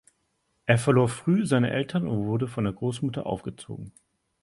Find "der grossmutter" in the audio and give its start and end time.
2.63-3.27